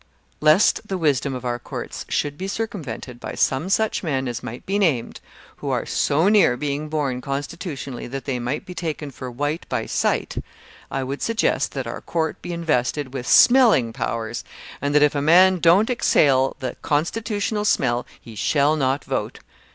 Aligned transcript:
Lest 0.39 0.87
the 0.87 0.97
wisdom 0.97 1.35
of 1.35 1.45
our 1.45 1.59
courts 1.59 2.05
should 2.09 2.35
be 2.35 2.47
circumvented 2.47 3.19
by 3.19 3.35
some 3.35 3.69
such 3.69 4.01
men 4.01 4.27
as 4.27 4.41
might 4.41 4.65
be 4.65 4.79
named, 4.79 5.21
who 5.57 5.69
are 5.69 5.85
so 5.85 6.27
near 6.27 6.57
being 6.57 6.89
born 6.89 7.21
constitutionally 7.21 8.07
that 8.07 8.25
they 8.25 8.39
might 8.39 8.65
be 8.65 8.73
taken 8.73 9.11
for 9.11 9.29
white 9.29 9.63
by 9.69 9.85
sight, 9.85 10.43
I 10.89 11.03
would 11.03 11.21
suggest 11.21 11.73
that 11.73 11.85
our 11.85 12.01
court 12.01 12.41
be 12.41 12.51
invested 12.51 13.13
with 13.13 13.27
SMELLING 13.27 13.93
powers, 13.93 14.43
and 14.81 14.95
that 14.95 15.03
if 15.03 15.13
a 15.13 15.21
man 15.21 15.59
don't 15.59 15.91
exhale 15.91 16.55
the 16.59 16.77
constitutional 16.81 17.63
smell, 17.63 18.07
he 18.19 18.33
shall 18.33 18.75
not 18.75 19.03
vote! 19.05 19.39